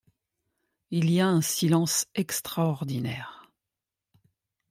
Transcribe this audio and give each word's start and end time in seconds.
Il 0.89 1.11
y 1.11 1.19
a 1.21 1.27
un 1.27 1.41
silence 1.43 2.05
extraordinaire. 2.15 3.47